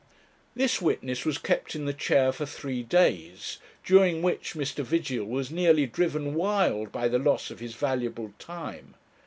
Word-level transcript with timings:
This 0.55 0.81
witness 0.81 1.25
was 1.25 1.37
kept 1.37 1.75
in 1.75 1.85
the 1.85 1.93
chair 1.93 2.31
for 2.31 2.47
three 2.47 2.81
days, 2.81 3.59
during 3.85 4.23
which 4.23 4.55
Mr. 4.55 4.83
Vigil 4.83 5.27
was 5.27 5.51
nearly 5.51 5.85
driven 5.85 6.33
wild 6.33 6.91
by 6.91 7.07
the 7.07 7.19
loss 7.19 7.51
of 7.51 7.59
his 7.59 7.75
valuable 7.75 8.33
time. 8.39 8.95